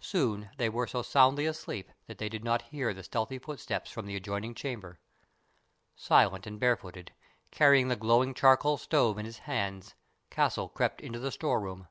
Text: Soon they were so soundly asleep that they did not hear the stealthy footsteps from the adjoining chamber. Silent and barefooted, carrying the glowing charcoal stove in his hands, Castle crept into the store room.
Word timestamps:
Soon 0.00 0.48
they 0.56 0.70
were 0.70 0.86
so 0.86 1.02
soundly 1.02 1.44
asleep 1.44 1.90
that 2.06 2.16
they 2.16 2.30
did 2.30 2.42
not 2.42 2.62
hear 2.72 2.94
the 2.94 3.02
stealthy 3.02 3.38
footsteps 3.38 3.90
from 3.90 4.06
the 4.06 4.16
adjoining 4.16 4.54
chamber. 4.54 5.00
Silent 5.94 6.46
and 6.46 6.58
barefooted, 6.58 7.12
carrying 7.50 7.88
the 7.88 7.94
glowing 7.96 8.32
charcoal 8.32 8.78
stove 8.78 9.18
in 9.18 9.26
his 9.26 9.40
hands, 9.40 9.94
Castle 10.30 10.70
crept 10.70 11.02
into 11.02 11.18
the 11.18 11.30
store 11.30 11.60
room. 11.60 11.88